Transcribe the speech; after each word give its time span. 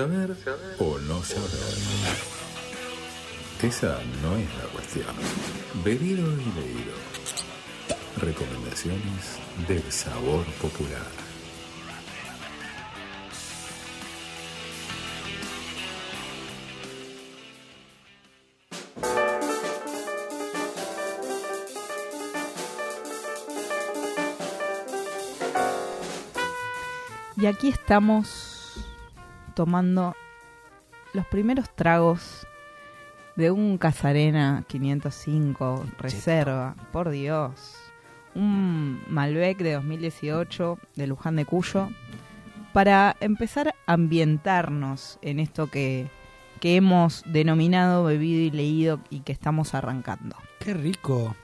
Saber 0.00 0.34
o 0.78 0.98
no 1.00 1.22
saber. 1.22 1.50
Esa 3.60 3.98
no 4.22 4.34
es 4.38 4.48
la 4.56 4.64
cuestión. 4.72 5.14
Bebido 5.84 6.26
y 6.40 6.46
leído. 6.58 6.94
Recomendaciones 8.16 9.36
del 9.68 9.92
sabor 9.92 10.46
popular. 10.54 11.04
Y 27.36 27.44
aquí 27.44 27.68
estamos 27.68 28.49
tomando 29.50 30.14
los 31.12 31.26
primeros 31.26 31.68
tragos 31.74 32.46
de 33.36 33.50
un 33.50 33.78
Casarena 33.78 34.64
505 34.68 35.84
Reserva, 35.98 36.74
por 36.92 37.10
Dios. 37.10 37.76
Un 38.34 39.02
Malbec 39.08 39.58
de 39.58 39.72
2018 39.74 40.78
de 40.96 41.06
Luján 41.06 41.36
de 41.36 41.44
Cuyo 41.44 41.88
para 42.72 43.16
empezar 43.20 43.74
a 43.86 43.92
ambientarnos 43.92 45.18
en 45.22 45.40
esto 45.40 45.66
que, 45.66 46.08
que 46.60 46.76
hemos 46.76 47.24
denominado, 47.26 48.04
bebido 48.04 48.40
y 48.42 48.50
leído 48.50 49.00
y 49.10 49.20
que 49.20 49.32
estamos 49.32 49.74
arrancando. 49.74 50.36
Qué 50.60 50.74
rico. 50.74 51.34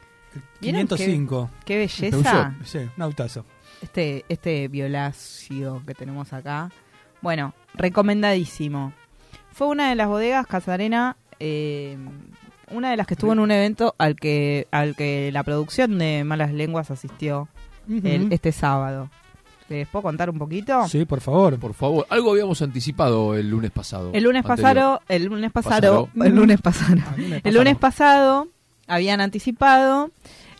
¿Vieron 0.61 0.83
505. 0.87 1.51
Qué 1.65 1.79
belleza 1.79 2.55
Sí, 2.63 2.79
un 2.97 3.03
autazo. 3.03 3.45
este, 3.83 4.25
este 4.29 4.69
violacio 4.69 5.83
que 5.87 5.95
tenemos 5.95 6.33
acá. 6.33 6.71
Bueno, 7.27 7.55
recomendadísimo. 7.75 8.93
Fue 9.51 9.67
una 9.67 9.89
de 9.89 9.97
las 9.97 10.07
bodegas 10.07 10.47
Casarena, 10.47 11.17
eh, 11.41 11.99
una 12.71 12.93
de 12.93 12.97
las 12.97 13.09
que 13.09 13.15
estuvo 13.15 13.33
en 13.33 13.41
un 13.41 13.51
evento 13.51 13.97
al 13.99 14.15
que, 14.15 14.69
al 14.71 14.95
que 14.95 15.31
la 15.33 15.43
producción 15.43 15.99
de 15.99 16.23
Malas 16.23 16.53
Lenguas 16.53 16.93
asistió 16.93 17.49
el- 17.89 18.33
este 18.33 18.53
sábado. 18.53 19.11
¿Les 19.69 19.89
puedo 19.89 20.05
contar 20.05 20.31
un 20.31 20.39
poquito? 20.39 20.87
Sí, 20.87 21.05
por 21.05 21.21
favor. 21.21 21.59
Por 21.59 21.75
favor, 21.75 22.07
algo 22.11 22.31
habíamos 22.31 22.63
anticipado 22.63 23.35
el 23.35 23.51
lunes 23.51 23.73
pasado. 23.73 24.13
El 24.13 24.23
lunes 24.23 24.45
pasado, 24.45 25.01
el 25.09 25.25
lunes 25.25 25.51
pasado, 25.51 26.07
Pasado. 26.07 26.25
el 26.29 26.33
lunes 26.37 26.61
pasado, 26.61 26.97
el 27.43 27.55
lunes 27.57 27.77
pasado 27.77 28.47
habían 28.87 29.21
anticipado 29.21 30.13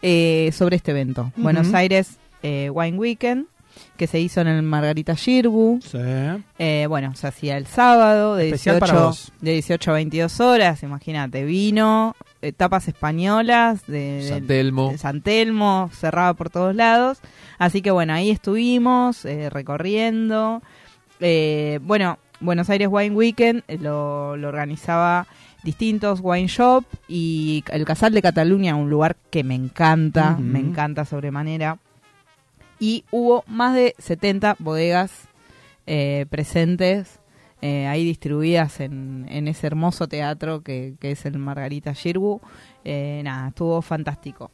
eh, 0.03 0.51
sobre 0.53 0.75
este 0.75 0.91
evento. 0.91 1.31
Buenos 1.37 1.73
Aires 1.75 2.17
eh, 2.43 2.71
Wine 2.71 2.99
Weekend, 2.99 3.47
que 3.97 4.07
se 4.07 4.21
hizo 4.21 4.41
en 4.41 4.49
el 4.49 4.63
Margarita 4.63 5.17
Girbu. 5.17 5.81
Sí. 5.83 5.99
Eh, 6.59 6.87
bueno, 6.89 7.15
se 7.15 7.27
hacía 7.27 7.57
el 7.57 7.67
sábado 7.67 8.37
de 8.37 8.47
Especial 8.47 8.77
18, 8.77 8.93
para 8.93 9.07
vos. 9.07 9.33
de 9.41 9.53
18 9.53 9.91
a 9.91 9.95
22 9.95 10.41
horas, 10.41 10.83
imagínate, 10.83 11.45
vino, 11.45 12.15
eh, 12.43 12.53
tapas 12.53 12.89
españolas 12.89 13.87
de, 13.87 14.27
San 14.29 14.47
Telmo. 14.47 14.91
de 14.93 14.99
San 14.99 15.23
Telmo, 15.23 15.91
cerraba 15.93 16.35
por 16.35 16.51
todos 16.51 16.75
lados. 16.75 17.19
Así 17.59 17.83
que 17.83 17.91
bueno, 17.91 18.13
ahí 18.13 18.31
estuvimos 18.31 19.25
eh, 19.25 19.51
recorriendo. 19.51 20.63
Eh, 21.21 21.79
bueno, 21.83 22.19
Buenos 22.41 22.69
Aires 22.69 22.89
Wine 22.91 23.15
Weekend 23.15 23.63
eh, 23.69 23.79
lo, 23.79 24.37
lo 24.37 24.49
organizaba 24.49 25.27
distintos 25.63 26.21
wine 26.23 26.47
shop 26.47 26.85
y 27.09 27.65
el 27.71 27.85
Casal 27.85 28.13
de 28.13 28.23
Cataluña, 28.23 28.77
un 28.77 28.89
lugar 28.89 29.17
que 29.31 29.43
me 29.43 29.55
encanta, 29.55 30.37
me 30.39 30.61
encanta 30.61 31.05
sobremanera. 31.05 31.79
Y 32.79 33.05
hubo 33.11 33.45
más 33.47 33.75
de 33.75 33.95
70 33.99 34.57
bodegas 34.59 35.29
eh, 35.87 36.27
presentes 36.31 37.21
eh, 37.63 37.87
ahí 37.87 38.05
distribuidas 38.05 38.81
en, 38.81 39.27
en 39.31 39.49
ese 39.49 39.67
hermoso 39.67 40.09
teatro 40.09 40.63
que, 40.63 40.97
que 41.01 41.13
es 41.13 41.25
el 41.25 41.39
Margarita 41.39 41.95
Girgu. 41.95 42.41
Eh, 42.85 43.23
nada, 43.25 43.49
estuvo 43.49 43.81
fantástico. 43.83 44.51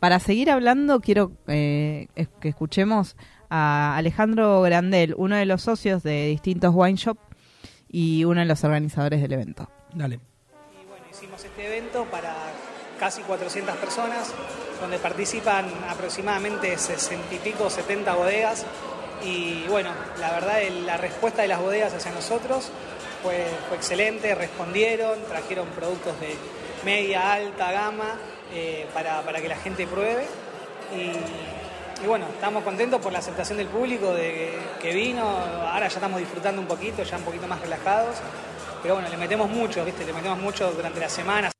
Para 0.00 0.18
seguir 0.18 0.50
hablando, 0.50 1.00
quiero 1.00 1.32
eh, 1.46 2.08
que 2.40 2.48
escuchemos 2.48 3.16
a 3.50 3.96
Alejandro 3.96 4.62
Grandel, 4.62 5.14
uno 5.16 5.36
de 5.36 5.46
los 5.46 5.62
socios 5.62 6.02
de 6.02 6.26
distintos 6.28 6.72
wine 6.74 6.96
shop 6.96 7.18
y 7.88 8.24
uno 8.24 8.40
de 8.40 8.46
los 8.46 8.64
organizadores 8.64 9.20
del 9.20 9.32
evento. 9.32 9.70
Dale. 9.94 10.16
Y 10.16 10.88
bueno, 10.88 11.04
hicimos 11.10 11.44
este 11.44 11.66
evento 11.66 12.04
para 12.10 12.34
casi 13.00 13.22
400 13.22 13.76
personas, 13.76 14.28
donde 14.78 14.98
participan 14.98 15.66
aproximadamente 15.88 16.76
60 16.76 17.34
y 17.34 17.38
pico, 17.38 17.70
70 17.70 18.14
bodegas. 18.14 18.66
Y 19.24 19.64
bueno, 19.68 19.90
la 20.18 20.30
verdad, 20.32 20.60
la 20.84 20.98
respuesta 20.98 21.42
de 21.42 21.48
las 21.48 21.60
bodegas 21.60 21.94
hacia 21.94 22.12
nosotros 22.12 22.70
fue, 23.22 23.46
fue 23.68 23.78
excelente, 23.78 24.34
respondieron, 24.34 25.18
trajeron 25.24 25.66
productos 25.68 26.20
de 26.20 26.36
media, 26.84 27.32
alta 27.32 27.72
gama 27.72 28.16
eh, 28.52 28.86
para, 28.92 29.22
para 29.22 29.40
que 29.40 29.48
la 29.48 29.56
gente 29.56 29.86
pruebe. 29.86 30.26
Y, 30.94 32.04
y 32.04 32.06
bueno, 32.06 32.26
estamos 32.34 32.62
contentos 32.64 33.00
por 33.00 33.12
la 33.12 33.20
aceptación 33.20 33.56
del 33.58 33.68
público 33.68 34.12
de 34.12 34.58
que 34.80 34.92
vino. 34.92 35.22
Ahora 35.26 35.88
ya 35.88 35.94
estamos 35.94 36.20
disfrutando 36.20 36.60
un 36.60 36.68
poquito, 36.68 37.02
ya 37.02 37.16
un 37.16 37.24
poquito 37.24 37.46
más 37.46 37.60
relajados. 37.62 38.16
Pero 38.82 38.94
bueno, 38.94 39.08
le 39.08 39.16
metemos 39.16 39.48
mucho, 39.48 39.84
¿viste? 39.84 40.04
Le 40.04 40.12
metemos 40.12 40.38
mucho 40.38 40.70
durante 40.72 41.00
la 41.00 41.08
semana. 41.08 41.50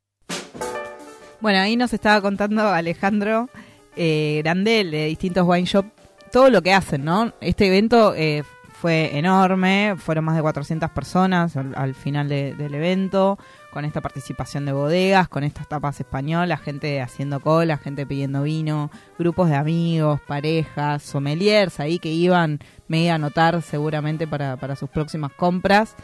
Bueno, 1.40 1.58
ahí 1.60 1.76
nos 1.76 1.92
estaba 1.92 2.20
contando 2.20 2.68
Alejandro 2.68 3.48
eh, 3.96 4.40
Grandel 4.44 4.90
de 4.90 5.06
distintos 5.06 5.46
wine 5.46 5.66
shop 5.66 5.86
todo 6.32 6.50
lo 6.50 6.62
que 6.62 6.72
hacen, 6.72 7.04
¿no? 7.04 7.32
Este 7.40 7.66
evento 7.66 8.14
eh, 8.14 8.44
fue 8.80 9.16
enorme, 9.18 9.94
fueron 9.98 10.24
más 10.26 10.36
de 10.36 10.42
400 10.42 10.90
personas 10.90 11.56
al, 11.56 11.74
al 11.74 11.94
final 11.94 12.28
de- 12.28 12.54
del 12.54 12.74
evento, 12.74 13.38
con 13.72 13.84
esta 13.84 14.00
participación 14.00 14.64
de 14.64 14.72
bodegas, 14.72 15.28
con 15.28 15.42
estas 15.44 15.68
tapas 15.68 15.98
españolas, 16.00 16.60
gente 16.60 17.00
haciendo 17.00 17.40
cola, 17.40 17.78
gente 17.78 18.06
pidiendo 18.06 18.42
vino, 18.42 18.90
grupos 19.18 19.48
de 19.48 19.56
amigos, 19.56 20.20
parejas, 20.26 21.02
sommeliers 21.02 21.80
ahí 21.80 21.98
que 21.98 22.10
iban 22.12 22.60
medio 22.86 23.12
a 23.12 23.14
anotar 23.16 23.60
seguramente 23.62 24.26
para, 24.26 24.56
para 24.56 24.76
sus 24.76 24.88
próximas 24.90 25.32
compras. 25.32 25.94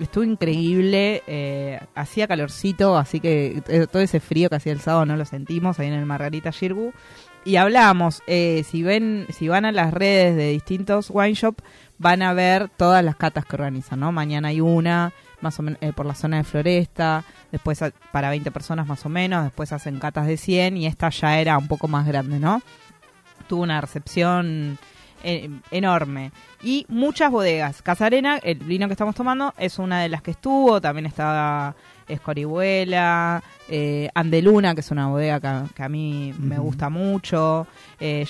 Estuvo 0.00 0.24
increíble, 0.24 1.22
eh, 1.26 1.78
hacía 1.94 2.26
calorcito, 2.26 2.96
así 2.96 3.20
que 3.20 3.62
eh, 3.68 3.86
todo 3.86 4.00
ese 4.00 4.18
frío 4.18 4.48
que 4.48 4.56
hacía 4.56 4.72
el 4.72 4.80
sábado 4.80 5.04
no 5.04 5.16
lo 5.16 5.26
sentimos 5.26 5.78
ahí 5.78 5.88
en 5.88 5.94
el 5.94 6.06
Margarita 6.06 6.52
Girgu. 6.52 6.92
Y 7.44 7.56
hablamos, 7.56 8.22
eh, 8.26 8.64
si 8.68 8.82
ven, 8.82 9.26
si 9.30 9.48
van 9.48 9.64
a 9.64 9.72
las 9.72 9.92
redes 9.92 10.36
de 10.36 10.50
distintos 10.50 11.10
wine 11.10 11.34
shop, 11.34 11.56
van 11.98 12.22
a 12.22 12.32
ver 12.32 12.68
todas 12.68 13.04
las 13.04 13.16
catas 13.16 13.44
que 13.44 13.56
organizan, 13.56 14.00
¿no? 14.00 14.10
Mañana 14.10 14.48
hay 14.48 14.60
una, 14.60 15.12
más 15.40 15.58
o 15.58 15.62
menos 15.62 15.78
por 15.94 16.06
la 16.06 16.14
zona 16.14 16.38
de 16.38 16.44
Floresta, 16.44 17.24
después 17.52 17.82
para 18.10 18.30
20 18.30 18.50
personas 18.50 18.86
más 18.86 19.04
o 19.04 19.08
menos, 19.08 19.44
después 19.44 19.72
hacen 19.72 19.98
catas 19.98 20.26
de 20.26 20.36
100 20.36 20.78
y 20.78 20.86
esta 20.86 21.10
ya 21.10 21.38
era 21.40 21.58
un 21.58 21.68
poco 21.68 21.88
más 21.88 22.06
grande, 22.06 22.38
¿no? 22.38 22.62
Tuvo 23.48 23.62
una 23.62 23.80
recepción 23.80 24.78
eh, 24.78 24.99
enorme. 25.70 26.32
Y 26.62 26.86
muchas 26.88 27.30
bodegas. 27.30 27.82
Casarena, 27.82 28.38
el 28.38 28.58
vino 28.58 28.86
que 28.86 28.92
estamos 28.94 29.14
tomando, 29.14 29.54
es 29.58 29.78
una 29.78 30.00
de 30.02 30.08
las 30.08 30.22
que 30.22 30.30
estuvo. 30.32 30.80
También 30.80 31.06
estaba 31.06 31.74
Escorihuela, 32.08 33.42
eh, 33.68 34.08
Andeluna, 34.14 34.74
que 34.74 34.80
es 34.80 34.90
una 34.90 35.08
bodega 35.08 35.40
que, 35.40 35.46
a- 35.46 35.66
que 35.74 35.82
a 35.82 35.88
mí 35.88 36.34
me 36.38 36.58
gusta 36.58 36.88
mucho. 36.88 37.66
Eh, 37.98 38.24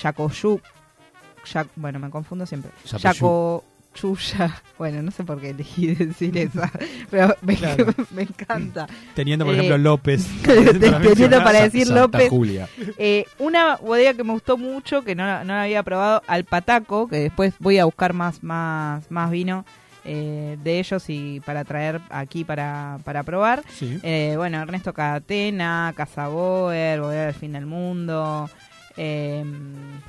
Ya- 1.53 1.67
bueno, 1.77 1.99
me 1.99 2.11
confundo 2.11 2.45
siempre. 2.45 2.71
Yaco 2.99 3.65
Chuya. 3.95 4.63
Bueno, 4.79 5.03
no 5.03 5.11
sé 5.11 5.25
por 5.25 5.41
qué 5.41 5.51
elegí 5.51 5.95
decir 5.95 6.37
esa, 6.39 6.71
pero 7.11 7.35
me, 7.43 7.57
Claro. 7.57 7.87
me 8.13 8.23
encanta. 8.23 8.87
Teniendo, 9.15 9.45
por 9.45 9.55
Eh, 9.55 9.59
ejemplo, 9.59 9.79
López. 9.79 10.27
Teniendo 10.45 11.43
para 11.43 11.63
decir 11.63 11.87
Santa 11.87 12.01
López. 12.03 12.29
Julia. 12.31 12.69
Eh, 12.99 13.25
una 13.39 13.77
bodega 13.77 14.15
que 14.15 14.25
me 14.25 14.33
gustó 14.33 14.57
mucho, 14.57 15.03
que 15.03 15.15
no, 15.15 15.25
no 15.45 15.55
la 15.55 15.63
había 15.65 15.83
probado, 15.83 16.23
al 16.27 16.45
Pataco, 16.45 17.09
que 17.09 17.17
después 17.17 17.55
voy 17.59 17.79
a 17.79 17.85
buscar 17.85 18.13
más, 18.15 18.43
más, 18.43 19.11
más 19.11 19.31
vino 19.31 19.65
eh, 20.05 20.57
de 20.63 20.79
ellos 20.79 21.05
y 21.09 21.41
para 21.41 21.65
traer 21.65 22.01
aquí 22.11 22.45
para, 22.45 22.99
para 23.05 23.23
probar. 23.23 23.63
Sí. 23.69 23.99
Eh, 24.03 24.35
bueno, 24.37 24.63
Ernesto 24.63 24.95
Catena, 24.95 25.93
Casa 25.97 26.29
Boer, 26.29 27.01
Bodega 27.01 27.27
del 27.27 27.35
Fin 27.35 27.53
del 27.53 27.67
Mundo, 27.67 28.49
eh, 28.97 29.45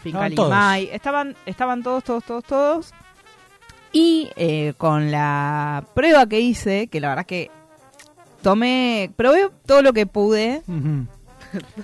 Finca 0.01 0.27
Estaban 0.27 0.35
todos. 0.35 0.94
Estaban, 0.94 1.35
estaban 1.45 1.83
todos, 1.83 2.03
todos, 2.03 2.23
todos, 2.23 2.44
todos. 2.45 2.94
Y 3.93 4.29
eh, 4.35 4.73
con 4.77 5.11
la 5.11 5.83
prueba 5.93 6.25
que 6.27 6.39
hice, 6.39 6.88
que 6.88 6.99
la 7.01 7.09
verdad 7.09 7.25
que 7.25 7.51
tomé, 8.41 9.11
probé 9.15 9.49
todo 9.65 9.81
lo 9.81 9.93
que 9.93 10.05
pude. 10.05 10.61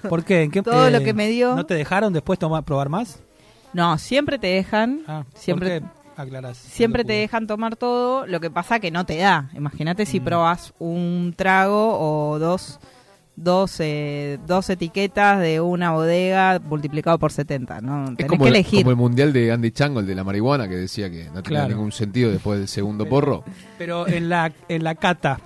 ¿Por 0.08 0.24
qué? 0.24 0.44
¿En 0.44 0.52
qué 0.52 0.62
Todo 0.64 0.88
eh, 0.88 0.92
lo 0.92 1.02
que 1.04 1.14
me 1.14 1.28
dio. 1.28 1.56
¿No 1.56 1.66
te 1.66 1.74
dejaron 1.74 2.14
después 2.14 2.40
tomar, 2.40 2.64
probar 2.64 2.90
más? 2.90 3.20
No, 3.74 3.98
siempre 3.98 4.40
te 4.40 4.48
dejan. 4.48 5.02
Ah, 5.08 5.24
Siempre- 5.36 5.82
¿por 5.82 5.90
qué 5.92 6.22
aclarás? 6.22 6.58
Siempre 6.58 7.04
te 7.04 7.14
dejan 7.14 7.46
tomar 7.46 7.76
todo, 7.76 8.26
lo 8.26 8.40
que 8.40 8.50
pasa 8.50 8.80
que 8.80 8.90
no 8.92 9.06
te 9.06 9.18
da. 9.18 9.50
Imagínate 9.54 10.06
si 10.06 10.20
Mm. 10.20 10.24
probas 10.24 10.74
un 10.80 11.34
trago 11.36 11.98
o 12.32 12.40
dos 12.40 12.80
dos, 13.38 13.76
eh, 13.80 14.40
dos 14.46 14.70
etiquetas 14.70 15.40
de 15.40 15.62
una 15.62 15.92
bodega 15.92 16.60
multiplicado 16.60 17.18
por 17.20 17.32
70. 17.32 17.80
¿no? 17.80 18.10
Es 18.10 18.18
Tenés 18.18 18.30
como 18.30 18.44
que 18.44 18.50
el, 18.50 18.56
elegir. 18.56 18.80
como 18.80 18.92
el 18.92 18.98
mundial 18.98 19.32
de 19.32 19.52
Andy 19.54 19.72
Chango, 19.72 20.02
el 20.02 20.08
de 20.08 20.16
la 20.16 20.26
marihuana, 20.26 20.68
que 20.68 20.76
decía 20.76 21.10
que 21.10 21.26
no 21.26 21.42
tenía 21.44 21.60
Claro. 21.62 21.70
ningún 21.70 21.92
sentido 21.94 22.32
después 22.32 22.60
del 22.60 22.68
segundo 22.68 23.08
porro. 23.08 23.46
Pero 23.78 24.08
en 24.08 24.28
la, 24.28 24.52
en 24.68 24.84
la 24.84 24.96
cata, 24.96 25.40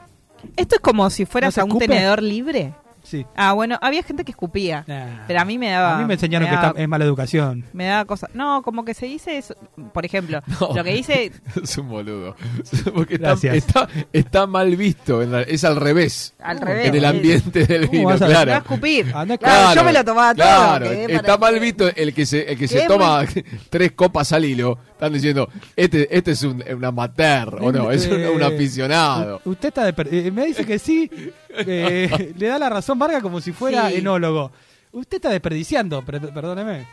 Esto 0.56 0.76
es 0.76 0.82
como 0.82 1.08
si 1.12 1.26
fueras 1.26 1.50
¿No 1.50 1.52
se 1.52 1.62
a 1.62 1.66
un 1.74 1.78
tenedor 1.80 2.24
libre. 2.24 2.74
Sí. 3.04 3.26
Ah, 3.36 3.54
bueno, 3.54 3.78
había 3.82 4.04
gente 4.04 4.24
que 4.24 4.32
escupía. 4.32 4.84
Nah. 4.88 5.26
Pero 5.28 5.40
a 5.42 5.46
mí 5.46 5.58
me 5.58 5.70
daba. 5.70 5.96
A 5.96 6.00
mí 6.00 6.06
me 6.06 6.14
enseñaron 6.16 6.48
que 6.50 6.56
daba- 6.56 6.68
está- 6.70 6.82
es 6.82 6.88
mala 6.88 7.06
educación. 7.06 7.66
Me 7.74 7.86
daba 7.86 8.06
cosas. 8.06 8.30
No, 8.34 8.62
como 8.62 8.86
que 8.86 8.94
se 8.94 9.06
dice 9.06 9.38
eso. 9.38 9.56
Por 9.94 10.06
ejemplo, 10.06 10.42
No. 10.60 10.74
lo 10.76 10.84
que 10.84 10.94
dice. 10.94 11.32
es 11.64 11.78
un 11.78 11.90
boludo. 11.90 12.36
Porque 12.94 13.16
está, 13.16 13.28
Gracias. 13.30 13.56
está, 13.56 13.88
está 14.14 14.48
mal 14.48 14.76
visto, 14.76 15.22
en 15.22 15.32
la- 15.32 15.42
es 15.42 15.64
al 15.64 15.76
revés. 15.76 16.34
Al 16.42 16.60
revés. 16.62 16.88
En 16.88 16.96
el 16.96 17.06
ambiente 17.06 17.66
del 17.66 17.88
¿Cómo 17.88 17.92
vino, 17.92 18.10
vas 18.10 18.22
a- 18.22 18.28
claro. 18.28 18.54
escupir. 18.54 19.12
Anda, 19.14 19.38
Claro, 19.38 19.76
yo 19.80 19.84
me 19.86 19.94
lo 19.94 20.04
tomaba 20.06 20.34
todo. 20.36 20.46
Claro, 20.46 20.86
está 20.86 21.38
mal 21.38 21.60
visto 21.60 21.88
el 21.96 22.14
que 22.14 22.26
se, 22.26 22.52
el 22.52 22.58
que 22.58 22.68
se 22.68 22.88
toma 22.88 23.24
tres 23.70 23.92
copas 23.94 24.32
al 24.34 24.46
hilo. 24.46 24.78
Están 25.02 25.14
diciendo, 25.14 25.50
este, 25.76 26.16
este 26.16 26.30
es 26.30 26.44
un, 26.44 26.64
un 26.76 26.86
amateur, 26.86 27.56
o 27.60 27.72
no, 27.72 27.90
es 27.90 28.06
un, 28.06 28.20
Eh, 28.20 28.30
un 28.30 28.44
aficionado. 28.44 29.42
Usted 29.46 29.70
está 29.70 29.84
de 29.84 29.94
per- 29.94 30.14
eh, 30.14 30.30
me 30.30 30.46
dice 30.46 30.64
que 30.64 30.78
sí. 30.78 31.10
eh, 31.58 32.34
le 32.38 32.48
da 32.48 32.60
la 32.60 32.70
razón 32.70 33.00
Varga 33.00 33.20
como 33.20 33.42
si 33.42 33.52
fuera 33.52 33.90
Sí. 33.90 33.96
enólogo. 33.96 34.52
Usted 34.92 35.16
está 35.18 35.30
desperdiciando, 35.32 36.04
per- 36.06 36.32
perdóneme. 36.32 36.86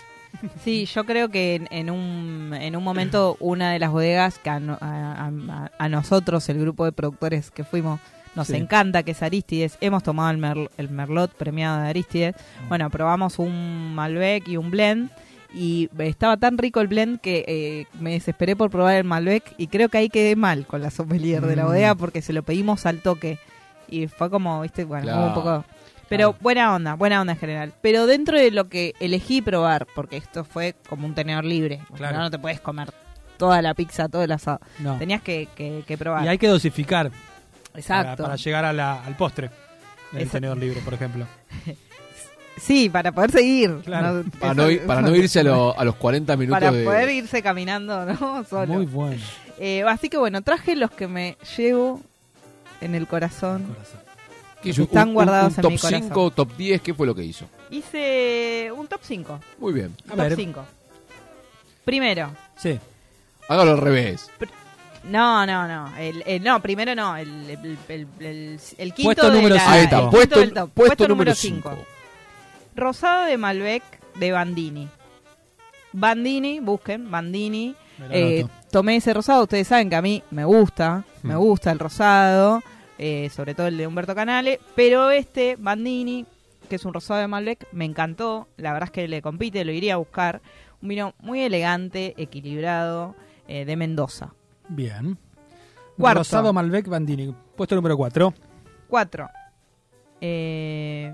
Sí, 0.64 0.86
yo 0.86 1.04
creo 1.04 1.28
que 1.28 1.56
en, 1.56 1.68
en 1.70 1.90
un, 1.90 2.54
en 2.58 2.76
un 2.76 2.82
momento 2.82 3.36
una 3.40 3.72
de 3.72 3.78
las 3.78 3.90
bodegas 3.90 4.38
que 4.38 4.48
a, 4.48 4.58
no- 4.58 4.78
a- 4.80 5.28
a- 5.50 5.70
a 5.78 5.88
nosotros, 5.90 6.48
el 6.48 6.58
grupo 6.60 6.86
de 6.86 6.92
productores 6.92 7.50
que 7.50 7.62
fuimos, 7.64 8.00
nos 8.34 8.46
Sí. 8.46 8.56
encanta, 8.56 9.02
que 9.02 9.10
es 9.10 9.22
Aristides. 9.22 9.76
Hemos 9.82 10.02
tomado 10.02 10.30
el, 10.30 10.38
Merl- 10.38 10.70
el 10.78 10.88
Merlot 10.88 11.32
premiado 11.34 11.82
de 11.82 11.88
Aristides. 11.88 12.36
Bueno, 12.68 12.88
probamos 12.88 13.38
un 13.38 13.94
Malbec 13.94 14.48
y 14.48 14.56
un 14.56 14.70
blend. 14.70 15.10
Y 15.54 15.88
estaba 15.98 16.36
tan 16.36 16.58
rico 16.58 16.80
el 16.80 16.88
blend 16.88 17.20
que 17.20 17.44
eh, 17.48 17.86
me 18.00 18.12
desesperé 18.12 18.54
por 18.54 18.70
probar 18.70 18.96
el 18.96 19.04
Malbec. 19.04 19.54
Y 19.56 19.68
creo 19.68 19.88
que 19.88 19.98
ahí 19.98 20.08
quedé 20.10 20.36
mal 20.36 20.66
con 20.66 20.82
la 20.82 20.90
sommelier 20.90 21.40
de 21.46 21.56
la 21.56 21.64
Mm. 21.64 21.66
bodega 21.66 21.94
porque 21.94 22.20
se 22.22 22.32
lo 22.32 22.42
pedimos 22.42 22.84
al 22.86 23.00
toque. 23.00 23.38
Y 23.88 24.06
fue 24.08 24.28
como, 24.30 24.60
viste, 24.60 24.84
bueno, 24.84 25.04
Claro. 25.04 25.26
un 25.28 25.34
poco... 25.34 25.64
Pero 26.10 26.30
Claro. 26.32 26.42
buena 26.42 26.74
onda, 26.74 26.94
buena 26.94 27.20
onda 27.20 27.32
en 27.34 27.38
general. 27.38 27.72
Pero 27.82 28.06
dentro 28.06 28.38
de 28.38 28.50
lo 28.50 28.68
que 28.68 28.94
elegí 29.00 29.40
probar, 29.42 29.86
porque 29.94 30.16
esto 30.18 30.44
fue 30.44 30.74
como 30.88 31.06
un 31.06 31.14
tenedor 31.14 31.44
libre, 31.44 31.80
Claro. 31.96 32.16
no, 32.16 32.22
no 32.24 32.30
te 32.30 32.38
puedes 32.38 32.60
comer 32.60 32.90
toda 33.36 33.60
la 33.62 33.72
pizza, 33.74 34.08
todo 34.08 34.22
el 34.22 34.32
asado. 34.32 34.60
No. 34.78 34.96
Tenías 34.98 35.22
que, 35.22 35.48
que- 35.54 35.84
que 35.86 35.96
probar. 35.98 36.24
Y 36.24 36.28
hay 36.28 36.38
que 36.38 36.48
dosificar 36.48 37.10
Exacto. 37.74 38.22
para 38.24 38.36
llegar 38.36 38.64
a 38.64 38.72
la- 38.72 39.02
al 39.04 39.16
postre 39.16 39.50
del 40.12 40.28
tenedor 40.28 40.56
libre, 40.58 40.80
por 40.82 40.94
ejemplo. 40.94 41.26
Sí, 42.60 42.88
para 42.88 43.12
poder 43.12 43.30
seguir. 43.30 43.80
Claro. 43.84 44.22
No, 44.24 44.30
Para 44.38 44.52
eso- 44.52 44.62
no, 44.62 44.70
ir- 44.70 44.86
para 44.86 45.02
no 45.02 45.14
irse 45.16 45.40
a, 45.40 45.42
lo- 45.44 45.78
a 45.78 45.84
los 45.84 45.96
40 45.96 46.36
minutos 46.36 46.60
para 46.60 46.72
de... 46.72 46.84
poder 46.84 47.08
irse 47.10 47.42
caminando, 47.42 48.04
¿no? 48.06 48.44
Solo. 48.50 48.66
Muy 48.74 48.86
bueno. 48.86 49.22
Eh, 49.58 49.82
así 49.86 50.08
que 50.08 50.16
bueno, 50.18 50.42
traje 50.42 50.76
los 50.76 50.90
que 50.90 51.08
me 51.08 51.36
llevo 51.56 52.00
en 52.80 52.94
el 52.94 53.06
corazón. 53.06 53.64
Corazón. 53.64 54.00
¿Qué 54.62 54.70
hizo? 54.70 54.82
están 54.82 55.02
Un- 55.04 55.08
un- 55.10 55.14
guardados 55.14 55.52
un 55.52 55.58
en 55.58 55.62
top 55.62 55.70
mi 55.72 55.78
corazón. 55.78 56.02
5, 56.08 56.30
top 56.32 56.56
10, 56.56 56.80
¿qué 56.82 56.94
fue 56.94 57.06
lo 57.06 57.14
que 57.14 57.24
hizo? 57.24 57.46
Hice 57.70 58.70
un 58.76 58.86
top 58.88 59.00
5. 59.02 59.40
Muy 59.58 59.72
bien. 59.72 59.94
A 60.06 60.10
top 60.10 60.18
ver. 60.18 60.36
5. 60.36 60.64
Primero, 61.84 62.30
Sí. 62.56 62.78
Hágalo 63.48 63.72
al 63.72 63.78
revés. 63.78 64.28
No, 65.04 65.46
no, 65.46 65.66
no. 65.66 65.96
El, 65.96 66.22
el- 66.26 66.42
no, 66.42 66.60
primero 66.60 66.94
no. 66.94 67.16
El, 67.16 67.28
el, 67.48 67.78
el- 67.88 68.06
el- 68.20 68.60
el 68.76 68.92
quinto 68.94 69.04
Puesto 69.22 69.32
número 69.32 69.54
la- 69.54 69.60
cinco. 69.60 69.72
Ahí 69.72 69.78
el 69.78 69.84
está, 69.84 69.96
quinto 69.96 70.10
puesto, 70.10 70.40
del 70.40 70.52
top. 70.52 70.70
puesto, 70.74 71.08
número 71.08 71.34
cinco. 71.34 71.70
5. 71.70 71.86
Rosado 72.78 73.24
de 73.26 73.36
Malbec 73.36 73.82
de 74.18 74.32
Bandini. 74.32 74.88
Bandini, 75.92 76.60
busquen, 76.60 77.10
Bandini. 77.10 77.74
Eh, 78.10 78.46
tomé 78.70 78.96
ese 78.96 79.12
rosado, 79.12 79.42
ustedes 79.42 79.66
saben 79.66 79.90
que 79.90 79.96
a 79.96 80.02
mí 80.02 80.22
me 80.30 80.44
gusta, 80.44 81.04
me 81.22 81.34
Mm. 81.34 81.38
gusta 81.38 81.72
el 81.72 81.78
rosado, 81.78 82.62
eh, 82.98 83.28
sobre 83.34 83.54
todo 83.54 83.66
el 83.66 83.76
de 83.76 83.86
Humberto 83.86 84.14
Canale, 84.14 84.60
pero 84.76 85.10
este 85.10 85.56
Bandini, 85.58 86.24
que 86.68 86.76
es 86.76 86.84
un 86.84 86.94
rosado 86.94 87.20
de 87.20 87.26
Malbec, 87.26 87.66
me 87.72 87.84
encantó, 87.84 88.46
la 88.56 88.72
verdad 88.72 88.88
es 88.88 88.92
que 88.92 89.08
le 89.08 89.22
compite, 89.22 89.64
lo 89.64 89.72
iría 89.72 89.94
a 89.94 89.96
buscar, 89.96 90.40
un 90.80 90.88
vino 90.90 91.14
muy 91.20 91.40
elegante, 91.40 92.14
equilibrado, 92.18 93.16
eh, 93.48 93.64
de 93.64 93.76
Mendoza. 93.76 94.32
Bien. 94.68 95.18
Cuarto. 95.98 96.20
Rosado 96.20 96.52
Malbec 96.52 96.86
Bandini. 96.86 97.34
Puesto 97.56 97.74
número 97.74 97.96
4. 97.96 98.32
Cuatro. 98.86 99.28
Eh, 100.20 101.12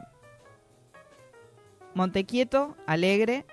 Montequieto, 1.94 2.76
Alegre. 2.86 3.44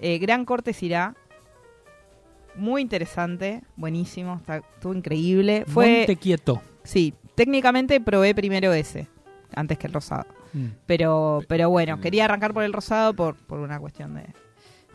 eh, 0.00 0.18
Gran 0.18 0.44
Corte 0.44 0.72
Sirá. 0.72 1.14
Muy 2.54 2.80
interesante, 2.80 3.62
buenísimo, 3.76 4.36
está, 4.36 4.56
estuvo 4.58 4.94
increíble. 4.94 5.64
Fue, 5.66 5.98
Monte 5.98 6.16
quieto. 6.16 6.62
sí, 6.84 7.12
técnicamente 7.34 8.00
probé 8.00 8.34
primero 8.34 8.72
ese, 8.72 9.08
antes 9.54 9.76
que 9.78 9.86
el 9.86 9.92
rosado. 9.92 10.24
Mm. 10.54 10.66
Pero, 10.86 11.42
pero 11.48 11.68
bueno, 11.68 11.98
Mm. 11.98 12.00
quería 12.00 12.24
arrancar 12.24 12.54
por 12.54 12.62
el 12.62 12.72
rosado 12.72 13.12
por, 13.14 13.36
por 13.36 13.60
una 13.60 13.78
cuestión 13.78 14.14
de. 14.14 14.24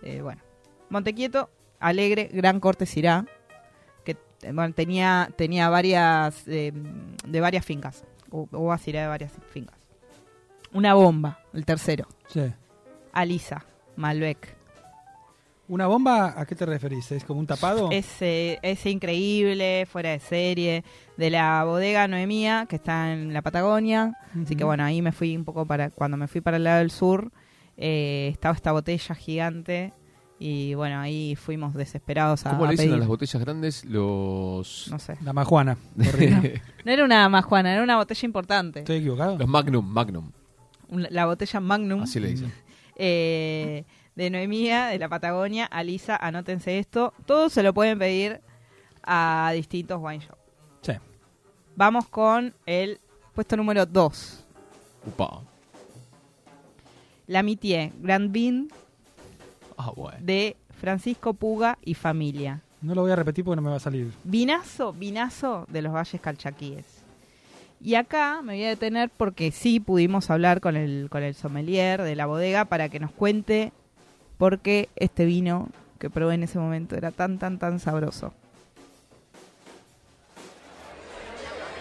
eh, 0.02 0.22
bueno. 0.22 0.42
Montequieto, 0.90 1.50
Alegre, 1.80 2.30
Gran 2.34 2.60
Corte 2.60 2.86
Sirá. 2.88 3.26
Que 4.04 4.18
bueno, 4.52 4.74
tenía, 4.74 5.30
tenía 5.36 5.70
varias. 5.70 6.48
eh, 6.48 6.74
de 7.28 7.40
varias 7.42 7.64
fincas. 7.64 8.04
U- 8.32 8.48
Uva 8.52 8.78
Sirá 8.80 9.02
de 9.04 9.08
varias 9.08 9.32
fincas. 9.52 9.78
Una 10.74 10.96
bomba, 10.96 11.40
el 11.54 11.64
tercero. 11.66 12.08
Sí. 12.28 12.52
Alisa, 13.14 13.66
Malbec. 13.96 14.56
¿Una 15.68 15.88
bomba 15.88 16.34
a 16.36 16.46
qué 16.46 16.54
te 16.54 16.66
referís? 16.66 17.14
¿Es 17.14 17.24
como 17.24 17.40
un 17.40 17.48
tapado? 17.48 17.90
Es, 17.92 18.22
eh, 18.22 18.60
es 18.62 18.86
increíble, 18.86 19.88
fuera 19.90 20.10
de 20.10 20.20
serie. 20.20 20.84
De 21.16 21.30
la 21.30 21.64
bodega 21.64 22.10
Noemía, 22.10 22.66
que 22.68 22.76
está 22.76 23.14
en 23.14 23.32
la 23.32 23.42
Patagonia. 23.42 24.18
Así 24.42 24.58
que 24.58 24.66
bueno, 24.66 24.84
ahí 24.84 25.02
me 25.02 25.14
fui 25.14 25.38
un 25.38 25.46
poco 25.46 25.66
para. 25.66 25.90
Cuando 25.90 26.18
me 26.18 26.28
fui 26.28 26.42
para 26.42 26.58
el 26.58 26.66
lado 26.66 26.80
del 26.80 26.92
sur, 26.92 27.32
eh, 27.78 28.30
estaba 28.34 28.54
esta 28.54 28.74
botella 28.74 29.16
gigante. 29.16 29.94
Y 30.40 30.74
bueno, 30.74 31.00
ahí 31.00 31.38
fuimos 31.38 31.74
desesperados 31.74 32.46
a, 32.46 32.50
¿Cómo 32.50 32.66
a 32.66 32.68
le 32.68 32.72
dicen 32.72 32.88
pedir. 32.88 32.96
a 32.96 33.00
las 33.00 33.08
botellas 33.08 33.42
grandes? 33.42 33.86
Los... 33.86 34.88
No 34.92 35.00
sé. 35.00 35.16
La 35.24 35.32
majuana. 35.32 35.78
Correcto. 35.96 36.62
No 36.84 36.92
era 36.92 37.06
una 37.06 37.30
más 37.30 37.46
Juana, 37.46 37.72
era 37.72 37.84
una 37.84 37.96
botella 37.96 38.26
importante. 38.26 38.80
¿Estoy 38.80 38.98
equivocado? 38.98 39.38
los 39.38 39.48
Magnum, 39.48 39.86
Magnum. 39.88 40.32
La 40.90 41.28
botella 41.28 41.60
Magnum 41.62 42.02
Así 42.02 42.20
le 42.20 42.30
dicen. 42.30 42.52
Eh, 43.04 43.84
de 44.16 44.30
Noemía, 44.30 44.88
de 44.88 45.00
la 45.00 45.10
Patagonia. 45.10 45.66
Alisa, 45.66 46.16
anótense 46.16 46.78
esto. 46.78 47.14
Todos 47.26 47.52
se 47.52 47.64
lo 47.64 47.74
pueden 47.74 47.98
pedir 47.98 48.42
a 49.04 49.52
distintos 49.56 50.00
wine 50.02 50.20
shops. 50.24 50.38
Sí. 50.84 50.94
Vamos 51.76 52.08
con 52.08 52.54
el 52.68 53.00
puesto 53.34 53.58
número 53.58 53.86
2. 53.88 54.46
Upa. 55.08 55.42
La 57.28 57.42
Mitié 57.44 57.92
Grand 58.00 58.32
Vin 58.32 58.70
Ah, 59.78 59.92
bueno. 59.96 60.18
de 60.22 60.58
Francisco 60.80 61.34
Puga 61.34 61.78
y 61.82 61.96
familia. 61.96 62.62
No 62.82 62.94
lo 62.94 63.02
voy 63.02 63.12
a 63.12 63.16
repetir 63.16 63.44
porque 63.46 63.56
no 63.56 63.62
me 63.62 63.70
va 63.70 63.78
a 63.78 63.80
salir. 63.80 64.12
Vinazo, 64.24 64.94
vinazo 64.94 65.66
de 65.70 65.82
los 65.82 65.94
Valles 65.94 66.20
Calchaquíes. 66.22 67.01
Y 67.84 67.96
acá 67.96 68.42
me 68.44 68.54
voy 68.54 68.64
a 68.66 68.70
detener 68.70 69.10
porque 69.10 69.52
sí 69.52 69.80
pudimos 69.80 70.30
hablar 70.30 70.62
con 70.62 70.76
el, 70.78 71.08
con 71.10 71.24
el 71.24 71.34
sommelier 71.34 72.04
de 72.04 72.16
la 72.16 72.28
bodega 72.28 72.66
para 72.66 72.90
que 72.90 73.00
nos 73.00 73.12
cuente 73.12 73.72
por 74.38 74.60
qué 74.60 74.90
este 74.96 75.26
vino 75.26 75.68
que 75.98 76.12
probé 76.12 76.36
en 76.36 76.44
ese 76.44 76.60
momento 76.60 76.96
era 76.96 77.10
tan, 77.10 77.40
tan, 77.40 77.58
tan 77.58 77.80
sabroso. 77.80 78.34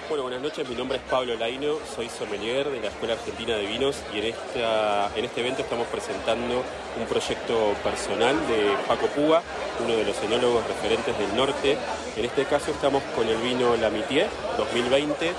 Bueno, 0.08 0.24
buenas 0.24 0.42
noches, 0.42 0.68
mi 0.68 0.74
nombre 0.74 0.96
es 0.96 1.04
Pablo 1.04 1.36
Laino, 1.36 1.74
soy 1.94 2.08
sommelier 2.08 2.68
de 2.68 2.80
la 2.80 2.88
Escuela 2.88 3.14
Argentina 3.14 3.54
de 3.56 3.66
Vinos 3.66 4.02
y 4.12 4.18
en, 4.18 4.24
esta, 4.24 5.14
en 5.14 5.24
este 5.24 5.40
evento 5.40 5.62
estamos 5.62 5.86
presentando 5.86 6.64
un 6.98 7.06
proyecto 7.06 7.74
personal 7.84 8.34
de 8.48 8.74
Paco 8.88 9.06
Puga, 9.08 9.42
uno 9.84 9.94
de 9.94 10.04
los 10.04 10.20
enólogos 10.24 10.66
referentes 10.66 11.16
del 11.16 11.36
norte. 11.36 11.76
En 12.16 12.24
este 12.24 12.44
caso 12.46 12.72
estamos 12.72 13.02
con 13.14 13.28
el 13.28 13.36
vino 13.36 13.76
Lamitier 13.76 14.28
2020. 14.56 15.32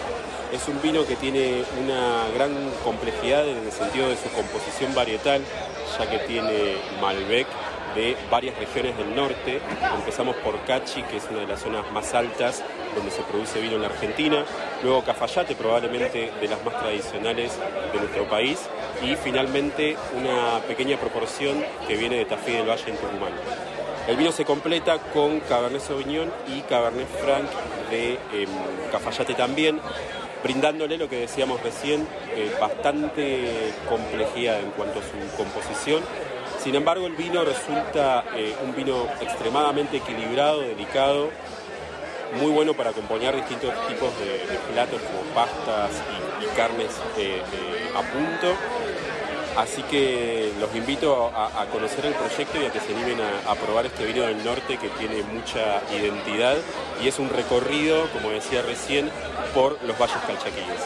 Es 0.51 0.67
un 0.67 0.81
vino 0.81 1.05
que 1.05 1.15
tiene 1.15 1.63
una 1.81 2.27
gran 2.35 2.51
complejidad 2.83 3.47
en 3.47 3.57
el 3.57 3.71
sentido 3.71 4.09
de 4.09 4.17
su 4.17 4.29
composición 4.29 4.93
varietal, 4.93 5.41
ya 5.97 6.09
que 6.09 6.17
tiene 6.19 6.75
Malbec, 6.99 7.47
de 7.95 8.17
varias 8.29 8.57
regiones 8.57 8.97
del 8.97 9.15
norte. 9.15 9.61
Empezamos 9.95 10.35
por 10.37 10.59
Cachi, 10.65 11.03
que 11.03 11.17
es 11.17 11.27
una 11.29 11.39
de 11.39 11.47
las 11.47 11.61
zonas 11.61 11.89
más 11.91 12.13
altas 12.13 12.63
donde 12.95 13.11
se 13.11 13.21
produce 13.21 13.61
vino 13.61 13.75
en 13.75 13.81
la 13.81 13.87
Argentina. 13.87 14.43
Luego 14.83 15.03
Cafayate, 15.03 15.55
probablemente 15.55 16.31
de 16.41 16.47
las 16.49 16.63
más 16.65 16.77
tradicionales 16.81 17.53
de 17.93 17.99
nuestro 17.99 18.25
país. 18.29 18.59
Y 19.01 19.15
finalmente 19.15 19.95
una 20.17 20.59
pequeña 20.67 20.97
proporción 20.97 21.63
que 21.87 21.95
viene 21.95 22.17
de 22.17 22.25
Tafí 22.25 22.51
del 22.51 22.67
Valle 22.67 22.89
en 22.89 22.97
Tucumán. 22.97 23.33
El 24.07 24.17
vino 24.17 24.31
se 24.31 24.45
completa 24.45 24.97
con 25.13 25.39
Cabernet 25.41 25.81
Sauvignon 25.81 26.31
y 26.47 26.61
Cabernet 26.61 27.07
Franc 27.23 27.45
de 27.89 28.13
em, 28.33 28.49
Cafayate 28.91 29.35
también. 29.35 29.79
Brindándole 30.43 30.97
lo 30.97 31.09
que 31.09 31.17
decíamos 31.17 31.61
recién, 31.61 32.07
eh, 32.35 32.51
bastante 32.59 33.73
complejidad 33.87 34.59
en 34.59 34.71
cuanto 34.71 34.99
a 34.99 35.03
su 35.03 35.37
composición. 35.37 36.01
Sin 36.63 36.75
embargo, 36.75 37.07
el 37.07 37.13
vino 37.13 37.43
resulta 37.43 38.23
eh, 38.35 38.55
un 38.63 38.75
vino 38.75 39.07
extremadamente 39.19 39.97
equilibrado, 39.97 40.61
delicado, 40.61 41.29
muy 42.39 42.51
bueno 42.51 42.73
para 42.73 42.91
acompañar 42.91 43.35
distintos 43.35 43.73
tipos 43.87 44.09
de, 44.19 44.57
platos 44.73 45.01
como 45.01 45.21
pastas 45.35 45.91
y, 46.41 46.55
carnes 46.55 46.91
eh, 47.17 47.41
a 47.95 48.01
punto. 48.01 48.55
Así 49.57 49.81
que 49.83 50.51
los 50.59 50.73
invito 50.75 51.27
a, 51.35 51.61
a 51.61 51.65
conocer 51.67 52.05
el 52.05 52.13
proyecto 52.13 52.61
y 52.61 52.65
a 52.65 52.71
que 52.71 52.79
se 52.79 52.95
animen 52.95 53.17
a, 53.19 53.51
a 53.51 53.55
probar 53.55 53.85
este 53.85 54.05
vino 54.05 54.21
del 54.23 54.43
norte 54.45 54.77
que 54.77 54.87
tiene 54.89 55.21
mucha 55.23 55.81
identidad 55.93 56.55
y 57.03 57.07
es 57.09 57.19
un 57.19 57.29
recorrido, 57.29 58.07
como 58.13 58.29
decía 58.29 58.61
recién, 58.61 59.09
por 59.53 59.73
los 59.83 59.97
valles 59.99 60.15
calchaquíes. 60.25 60.79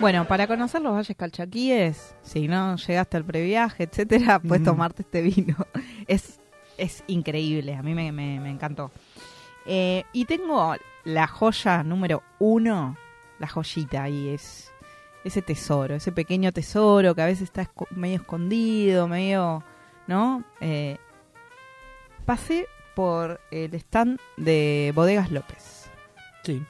Bueno, 0.00 0.26
para 0.26 0.46
conocer 0.46 0.82
los 0.82 0.92
valles 0.92 1.16
calchaquíes, 1.16 2.14
si 2.22 2.48
no 2.48 2.76
llegaste 2.76 3.16
al 3.16 3.24
previaje, 3.24 3.84
etcétera, 3.84 4.38
puedes 4.46 4.62
Mm. 4.62 4.64
tomarte 4.66 5.02
este 5.02 5.22
vino. 5.22 5.56
Es, 6.08 6.38
es 6.78 7.02
increíble, 7.08 7.74
a 7.74 7.82
mí 7.82 7.94
me, 7.94 8.12
me- 8.12 8.38
me 8.38 8.50
encantó. 8.50 8.90
Eh, 9.64 10.04
y 10.12 10.24
tengo 10.26 10.74
la 11.04 11.26
joya 11.26 11.82
número 11.82 12.22
uno, 12.38 12.96
la 13.40 13.48
joyita 13.48 14.04
ahí, 14.04 14.28
es 14.28 14.70
ese 15.26 15.42
tesoro, 15.42 15.94
ese 15.96 16.12
pequeño 16.12 16.52
tesoro 16.52 17.14
que 17.14 17.22
a 17.22 17.26
veces 17.26 17.42
está 17.44 17.62
esco- 17.62 17.88
medio 17.90 18.16
escondido, 18.16 19.06
medio, 19.08 19.62
¿no? 20.06 20.44
Eh, 20.60 20.96
pasé 22.24 22.66
por 22.94 23.40
el 23.50 23.74
stand 23.74 24.18
de 24.36 24.92
Bodegas 24.94 25.30
López. 25.30 25.90
Sí. 26.42 26.62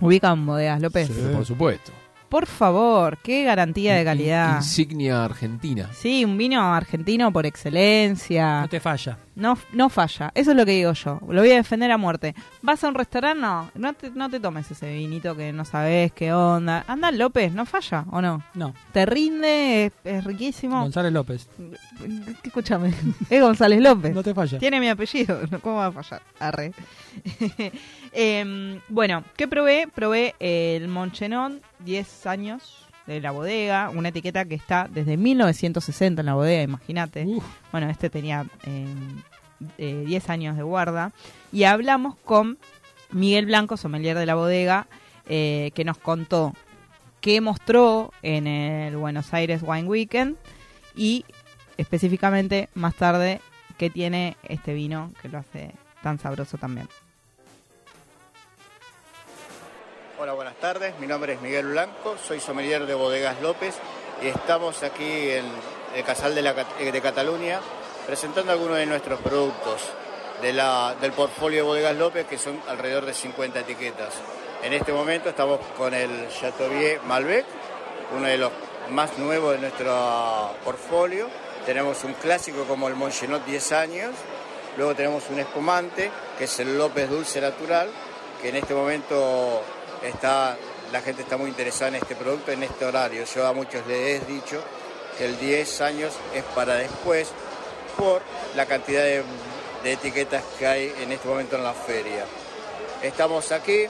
Ubican 0.00 0.46
Bodegas 0.46 0.80
López. 0.80 1.08
Sí, 1.08 1.22
por 1.32 1.44
supuesto. 1.44 1.92
Por 2.28 2.46
favor, 2.46 3.18
qué 3.18 3.42
garantía 3.42 3.96
de 3.96 4.04
calidad. 4.04 4.56
Insignia 4.58 5.24
argentina. 5.24 5.90
Sí, 5.92 6.24
un 6.24 6.38
vino 6.38 6.62
argentino 6.72 7.32
por 7.32 7.44
excelencia. 7.44 8.60
No 8.62 8.68
te 8.68 8.78
falla. 8.78 9.18
No, 9.40 9.56
no 9.72 9.88
falla. 9.88 10.30
Eso 10.34 10.50
es 10.50 10.56
lo 10.56 10.66
que 10.66 10.72
digo 10.72 10.92
yo. 10.92 11.18
Lo 11.26 11.40
voy 11.40 11.50
a 11.52 11.56
defender 11.56 11.90
a 11.90 11.96
muerte. 11.96 12.34
¿Vas 12.60 12.84
a 12.84 12.88
un 12.88 12.94
restaurante? 12.94 13.40
No. 13.40 13.70
No 13.74 13.94
te, 13.94 14.10
no 14.10 14.28
te 14.28 14.38
tomes 14.38 14.70
ese 14.70 14.92
vinito 14.92 15.34
que 15.34 15.50
no 15.52 15.64
sabes 15.64 16.12
qué 16.12 16.32
onda. 16.34 16.84
Anda 16.86 17.10
López, 17.10 17.52
¿no 17.52 17.64
falla 17.64 18.04
o 18.10 18.20
no? 18.20 18.44
No. 18.52 18.74
Te 18.92 19.06
rinde, 19.06 19.86
es, 19.86 19.92
es 20.04 20.24
riquísimo. 20.24 20.80
González 20.82 21.12
López. 21.12 21.48
Escúchame. 22.44 22.92
Es 23.30 23.40
González 23.40 23.80
López. 23.80 24.14
No 24.14 24.22
te 24.22 24.34
falla. 24.34 24.58
Tiene 24.58 24.78
mi 24.78 24.88
apellido, 24.88 25.40
¿no? 25.50 25.58
¿cómo 25.62 25.76
va 25.76 25.86
a 25.86 25.92
fallar? 25.92 26.22
Arre. 26.38 26.72
Em, 28.12 28.80
bueno, 28.88 29.22
¿qué 29.36 29.46
probé? 29.46 29.86
Probé 29.94 30.34
el 30.40 30.88
Monchenon, 30.88 31.60
10 31.84 32.26
años 32.26 32.88
de 33.06 33.20
la 33.20 33.30
bodega, 33.30 33.90
una 33.90 34.08
etiqueta 34.08 34.44
que 34.44 34.56
está 34.56 34.88
desde 34.92 35.16
1960 35.16 36.20
en 36.20 36.26
la 36.26 36.34
bodega, 36.34 36.62
imagínate. 36.62 37.26
Bueno, 37.70 37.88
este 37.88 38.10
tenía 38.10 38.46
em, 38.64 39.22
eh, 39.78 40.04
10 40.06 40.30
años 40.30 40.56
de 40.56 40.62
guarda. 40.62 41.12
Y 41.52 41.64
hablamos 41.64 42.16
con 42.24 42.58
Miguel 43.10 43.46
Blanco, 43.46 43.76
sommelier 43.76 44.16
de 44.18 44.26
la 44.26 44.34
bodega, 44.34 44.86
eh, 45.28 45.70
que 45.74 45.84
nos 45.84 45.98
contó 45.98 46.54
qué 47.20 47.40
mostró 47.40 48.12
en 48.22 48.46
el 48.46 48.96
Buenos 48.96 49.32
Aires 49.34 49.62
Wine 49.64 49.88
Weekend 49.88 50.36
y 50.96 51.24
específicamente 51.76 52.68
más 52.74 52.94
tarde 52.94 53.40
qué 53.78 53.90
tiene 53.90 54.36
este 54.42 54.74
vino 54.74 55.12
que 55.20 55.28
lo 55.28 55.38
hace 55.38 55.72
tan 56.02 56.18
sabroso 56.18 56.58
también. 56.58 56.88
Hola, 60.18 60.34
buenas 60.34 60.56
tardes. 60.56 60.98
Mi 60.98 61.06
nombre 61.06 61.34
es 61.34 61.40
Miguel 61.40 61.68
Blanco, 61.68 62.16
soy 62.18 62.40
sommelier 62.40 62.86
de 62.86 62.94
Bodegas 62.94 63.40
López 63.40 63.78
y 64.22 64.26
estamos 64.26 64.82
aquí 64.82 65.30
en 65.30 65.46
el 65.96 66.04
Casal 66.04 66.34
de, 66.34 66.42
la 66.42 66.52
de 66.54 67.00
Cataluña 67.00 67.60
presentando 68.06 68.52
algunos 68.52 68.78
de 68.78 68.86
nuestros 68.86 69.20
productos 69.20 69.82
del 70.42 71.12
portfolio 71.12 71.58
de 71.58 71.62
Bodegas 71.62 71.96
López, 71.96 72.26
que 72.26 72.38
son 72.38 72.60
alrededor 72.68 73.04
de 73.06 73.14
50 73.14 73.60
etiquetas. 73.60 74.14
En 74.62 74.72
este 74.72 74.92
momento 74.92 75.28
estamos 75.30 75.60
con 75.76 75.94
el 75.94 76.28
Chateaubriand 76.28 77.04
Malbec, 77.04 77.46
uno 78.16 78.26
de 78.26 78.38
los 78.38 78.50
más 78.90 79.16
nuevos 79.18 79.52
de 79.52 79.58
nuestro 79.58 80.54
portfolio. 80.64 81.28
Tenemos 81.66 82.04
un 82.04 82.14
clásico 82.14 82.64
como 82.64 82.88
el 82.88 82.94
Monchenot 82.94 83.44
10 83.44 83.72
años, 83.72 84.10
luego 84.76 84.94
tenemos 84.94 85.24
un 85.30 85.38
espumante, 85.38 86.10
que 86.38 86.44
es 86.44 86.60
el 86.60 86.76
López 86.76 87.08
Dulce 87.08 87.40
Natural, 87.40 87.88
que 88.40 88.48
en 88.48 88.56
este 88.56 88.74
momento 88.74 89.62
está, 90.02 90.56
la 90.90 91.00
gente 91.02 91.22
está 91.22 91.36
muy 91.36 91.50
interesada 91.50 91.88
en 91.88 91.96
este 91.96 92.16
producto, 92.16 92.50
en 92.50 92.62
este 92.62 92.84
horario. 92.84 93.24
Yo 93.24 93.46
a 93.46 93.52
muchos 93.52 93.86
les 93.86 94.22
he 94.22 94.26
dicho 94.26 94.62
que 95.18 95.26
el 95.26 95.38
10 95.38 95.80
años 95.82 96.14
es 96.34 96.44
para 96.54 96.74
después 96.74 97.30
por 98.00 98.22
la 98.56 98.64
cantidad 98.64 99.02
de, 99.02 99.22
etiquetas 99.84 100.42
que 100.58 100.66
hay 100.66 100.94
en 101.02 101.12
este 101.12 101.28
momento 101.28 101.56
en 101.56 101.64
la 101.64 101.74
feria. 101.74 102.24
Estamos 103.02 103.52
aquí 103.52 103.84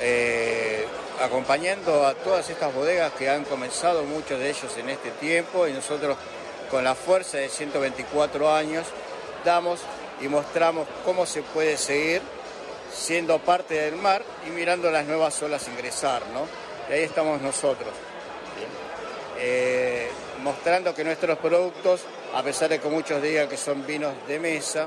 eh, 0.00 0.86
acompañando 1.22 2.06
a 2.06 2.14
todas 2.14 2.48
estas 2.50 2.74
bodegas 2.74 3.12
que 3.12 3.30
han 3.30 3.44
comenzado, 3.44 4.04
muchos 4.04 4.38
de 4.38 4.50
ellos 4.50 4.76
en 4.76 4.90
este 4.90 5.10
tiempo, 5.12 5.66
y 5.66 5.72
nosotros 5.72 6.18
con 6.70 6.84
la 6.84 6.94
fuerza 6.94 7.38
de 7.38 7.48
124 7.48 8.54
años 8.54 8.86
damos 9.44 9.80
y 10.20 10.28
mostramos 10.28 10.86
cómo 11.04 11.24
se 11.24 11.42
puede 11.42 11.78
seguir 11.78 12.20
siendo 12.94 13.38
parte 13.38 13.74
del 13.74 13.96
mar 13.96 14.22
y 14.46 14.50
mirando 14.50 14.90
las 14.90 15.06
nuevas 15.06 15.40
olas 15.42 15.66
ingresar, 15.68 16.22
¿no? 16.34 16.46
Y 16.90 16.92
ahí 16.92 17.04
estamos 17.04 17.40
nosotros. 17.40 17.92
Mostrando 20.46 20.94
que 20.94 21.02
nuestros 21.02 21.36
productos, 21.38 22.02
a 22.32 22.40
pesar 22.40 22.68
de 22.68 22.78
que 22.78 22.86
muchos 22.88 23.20
digan 23.20 23.48
que 23.48 23.56
son 23.56 23.84
vinos 23.84 24.14
de 24.28 24.38
mesa, 24.38 24.86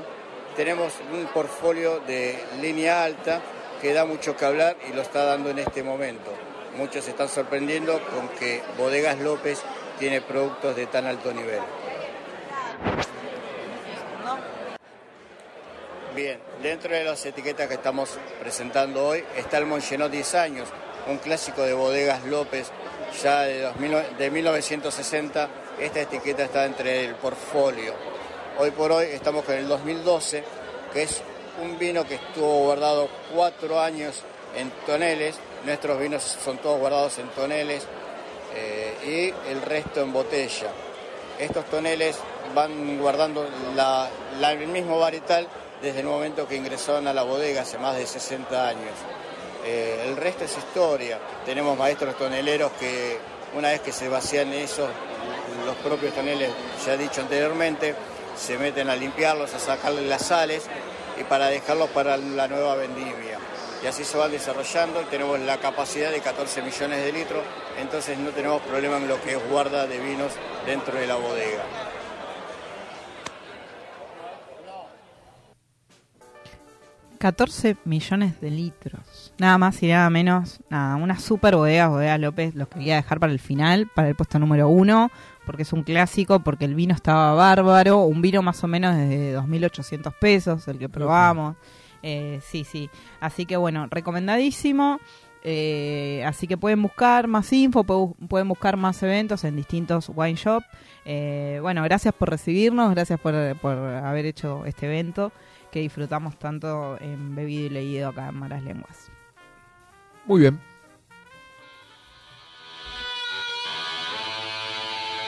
tenemos 0.56 0.94
un 1.12 1.26
portfolio 1.26 2.00
de 2.00 2.42
línea 2.62 3.04
alta 3.04 3.42
que 3.78 3.92
da 3.92 4.06
mucho 4.06 4.34
que 4.38 4.46
hablar 4.46 4.78
y 4.88 4.94
lo 4.94 5.02
está 5.02 5.22
dando 5.24 5.50
en 5.50 5.58
este 5.58 5.82
momento. 5.82 6.32
Muchos 6.78 7.04
se 7.04 7.10
están 7.10 7.28
sorprendiendo 7.28 8.00
con 8.08 8.30
que 8.38 8.62
Bodegas 8.78 9.18
López 9.18 9.60
tiene 9.98 10.22
productos 10.22 10.76
de 10.76 10.86
tan 10.86 11.04
alto 11.04 11.30
nivel. 11.30 11.60
Bien, 16.16 16.40
dentro 16.62 16.90
de 16.94 17.04
las 17.04 17.26
etiquetas 17.26 17.68
que 17.68 17.74
estamos 17.74 18.18
presentando 18.40 19.06
hoy 19.06 19.22
está 19.36 19.58
el 19.58 19.66
Monchenot 19.66 20.10
10 20.10 20.34
años, 20.36 20.70
un 21.06 21.18
clásico 21.18 21.60
de 21.64 21.74
Bodegas 21.74 22.24
López 22.24 22.72
ya 23.22 23.40
de, 23.42 23.62
2000 23.62 24.18
de 24.18 24.30
1960. 24.30 25.48
Esta 25.78 26.00
etiqueta 26.00 26.44
está 26.44 26.64
entre 26.64 27.04
el 27.04 27.14
portfolio. 27.14 27.94
Hoy 28.58 28.70
por 28.70 28.92
hoy 28.92 29.06
estamos 29.06 29.44
con 29.44 29.54
el 29.54 29.66
2012, 29.66 30.44
que 30.92 31.02
es 31.02 31.22
un 31.62 31.78
vino 31.78 32.04
que 32.04 32.16
estuvo 32.16 32.64
guardado 32.64 33.08
cuatro 33.34 33.80
años 33.80 34.22
en 34.56 34.70
toneles. 34.86 35.36
Nuestros 35.64 35.98
vinos 35.98 36.22
son 36.22 36.58
todos 36.58 36.78
guardados 36.78 37.18
en 37.18 37.28
toneles 37.28 37.86
eh, 38.54 39.34
y 39.46 39.50
el 39.50 39.62
resto 39.62 40.00
en 40.02 40.12
botella. 40.12 40.70
Estos 41.38 41.64
toneles 41.66 42.18
van 42.54 42.98
guardando 42.98 43.46
el 43.46 44.66
mismo 44.68 44.98
varietal 44.98 45.46
desde 45.80 46.00
el 46.00 46.06
momento 46.06 46.46
que 46.46 46.56
ingresaron 46.56 47.06
a 47.08 47.14
la 47.14 47.22
bodega 47.22 47.62
hace 47.62 47.78
más 47.78 47.96
de 47.96 48.06
60 48.06 48.68
años. 48.68 48.92
Eh, 49.72 50.08
el 50.08 50.16
resto 50.16 50.44
es 50.44 50.58
historia. 50.58 51.20
Tenemos 51.46 51.78
maestros 51.78 52.18
toneleros 52.18 52.72
que 52.72 53.18
una 53.56 53.68
vez 53.68 53.80
que 53.80 53.92
se 53.92 54.08
vacían 54.08 54.52
esos, 54.52 54.88
los 55.64 55.76
propios 55.76 56.12
toneles, 56.12 56.50
ya 56.84 56.96
dicho 56.96 57.20
anteriormente, 57.20 57.94
se 58.36 58.58
meten 58.58 58.90
a 58.90 58.96
limpiarlos, 58.96 59.54
a 59.54 59.60
sacarle 59.60 60.02
las 60.08 60.26
sales 60.26 60.64
y 61.20 61.22
para 61.22 61.46
dejarlos 61.46 61.88
para 61.90 62.16
la 62.16 62.48
nueva 62.48 62.74
vendimia. 62.74 63.38
Y 63.84 63.86
así 63.86 64.04
se 64.04 64.18
van 64.18 64.32
desarrollando 64.32 65.02
y 65.02 65.04
tenemos 65.04 65.38
la 65.38 65.58
capacidad 65.58 66.10
de 66.10 66.20
14 66.20 66.62
millones 66.62 67.04
de 67.04 67.12
litros, 67.12 67.44
entonces 67.80 68.18
no 68.18 68.30
tenemos 68.30 68.60
problema 68.62 68.96
en 68.96 69.06
lo 69.06 69.20
que 69.22 69.34
es 69.34 69.48
guarda 69.50 69.86
de 69.86 69.98
vinos 69.98 70.32
dentro 70.66 70.98
de 70.98 71.06
la 71.06 71.14
bodega. 71.14 71.62
...14 77.20 77.76
millones 77.84 78.40
de 78.40 78.50
litros. 78.50 79.34
Nada 79.38 79.58
más 79.58 79.82
y 79.82 79.88
nada 79.88 80.08
menos. 80.08 80.60
Nada, 80.70 80.96
una 80.96 81.18
super 81.18 81.54
bodega, 81.54 81.88
bodega 81.88 82.16
López. 82.16 82.54
Los 82.54 82.68
quería 82.68 82.96
dejar 82.96 83.20
para 83.20 83.30
el 83.32 83.38
final, 83.38 83.90
para 83.94 84.08
el 84.08 84.14
puesto 84.14 84.38
número 84.38 84.68
uno. 84.70 85.10
Porque 85.44 85.62
es 85.62 85.72
un 85.74 85.82
clásico, 85.82 86.40
porque 86.40 86.64
el 86.64 86.74
vino 86.74 86.94
estaba 86.94 87.34
bárbaro. 87.34 88.04
Un 88.04 88.22
vino 88.22 88.40
más 88.40 88.64
o 88.64 88.68
menos 88.68 88.96
de 88.96 89.36
2.800 89.36 90.14
pesos, 90.18 90.66
el 90.68 90.78
que 90.78 90.88
probamos. 90.88 91.56
Eh, 92.02 92.40
sí, 92.42 92.64
sí. 92.64 92.88
Así 93.20 93.44
que 93.44 93.58
bueno, 93.58 93.86
recomendadísimo. 93.90 94.98
Eh, 95.42 96.22
así 96.26 96.46
que 96.46 96.56
pueden 96.58 96.82
buscar 96.82 97.26
más 97.26 97.50
info, 97.52 97.82
pu- 97.84 98.14
pueden 98.28 98.46
buscar 98.48 98.76
más 98.76 99.02
eventos 99.02 99.44
en 99.44 99.56
distintos 99.56 100.10
wine 100.14 100.36
shop. 100.36 100.62
Eh, 101.04 101.58
bueno, 101.62 101.82
gracias 101.82 102.12
por 102.14 102.28
recibirnos, 102.30 102.90
gracias 102.90 103.18
por, 103.20 103.34
por 103.56 103.76
haber 103.78 104.26
hecho 104.26 104.64
este 104.66 104.86
evento 104.86 105.32
que 105.70 105.80
disfrutamos 105.80 106.38
tanto 106.38 107.00
en 107.00 107.34
Bebido 107.34 107.66
y 107.66 107.70
Leído 107.70 108.08
acá 108.08 108.28
en 108.28 108.36
Malas 108.36 108.62
Lenguas. 108.62 109.10
Muy 110.26 110.40
bien. 110.40 110.69